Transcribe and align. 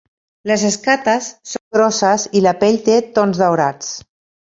Les 0.51 0.63
escates 0.69 1.27
són 1.51 1.63
grosses 1.79 2.27
i 2.41 2.45
la 2.49 2.57
pell 2.65 2.83
té 2.91 2.99
tons 3.21 3.47
daurats. 3.47 3.97